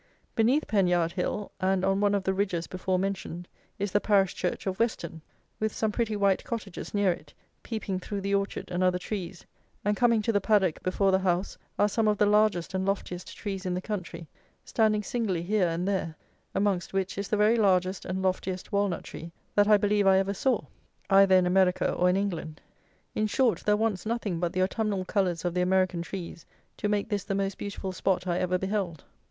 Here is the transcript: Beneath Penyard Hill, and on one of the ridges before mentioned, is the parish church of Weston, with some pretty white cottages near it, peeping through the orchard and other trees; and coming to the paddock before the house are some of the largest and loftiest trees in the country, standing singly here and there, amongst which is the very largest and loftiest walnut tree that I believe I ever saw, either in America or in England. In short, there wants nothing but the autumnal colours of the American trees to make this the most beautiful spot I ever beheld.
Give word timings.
Beneath 0.33 0.65
Penyard 0.65 1.11
Hill, 1.11 1.51
and 1.59 1.85
on 1.85 2.01
one 2.01 2.15
of 2.15 2.23
the 2.23 2.33
ridges 2.33 2.65
before 2.65 2.97
mentioned, 2.97 3.47
is 3.77 3.91
the 3.91 4.01
parish 4.01 4.33
church 4.33 4.65
of 4.65 4.79
Weston, 4.79 5.21
with 5.59 5.71
some 5.71 5.91
pretty 5.91 6.15
white 6.15 6.43
cottages 6.43 6.91
near 6.91 7.11
it, 7.11 7.35
peeping 7.61 7.99
through 7.99 8.21
the 8.21 8.33
orchard 8.33 8.71
and 8.71 8.83
other 8.83 8.97
trees; 8.97 9.45
and 9.85 9.95
coming 9.95 10.23
to 10.23 10.31
the 10.31 10.41
paddock 10.41 10.81
before 10.81 11.11
the 11.11 11.19
house 11.19 11.55
are 11.77 11.87
some 11.87 12.07
of 12.07 12.17
the 12.17 12.25
largest 12.25 12.73
and 12.73 12.83
loftiest 12.83 13.37
trees 13.37 13.63
in 13.63 13.75
the 13.75 13.79
country, 13.81 14.27
standing 14.65 15.03
singly 15.03 15.43
here 15.43 15.67
and 15.67 15.87
there, 15.87 16.15
amongst 16.55 16.93
which 16.93 17.15
is 17.15 17.27
the 17.27 17.37
very 17.37 17.55
largest 17.57 18.03
and 18.03 18.23
loftiest 18.23 18.71
walnut 18.71 19.03
tree 19.03 19.31
that 19.53 19.67
I 19.67 19.77
believe 19.77 20.07
I 20.07 20.17
ever 20.17 20.33
saw, 20.33 20.63
either 21.11 21.35
in 21.35 21.45
America 21.45 21.93
or 21.93 22.09
in 22.09 22.17
England. 22.17 22.59
In 23.13 23.27
short, 23.27 23.59
there 23.67 23.77
wants 23.77 24.07
nothing 24.07 24.39
but 24.39 24.51
the 24.51 24.63
autumnal 24.63 25.05
colours 25.05 25.45
of 25.45 25.53
the 25.53 25.61
American 25.61 26.01
trees 26.01 26.43
to 26.77 26.89
make 26.89 27.07
this 27.09 27.23
the 27.23 27.35
most 27.35 27.59
beautiful 27.59 27.91
spot 27.91 28.25
I 28.25 28.39
ever 28.39 28.57
beheld. 28.57 29.03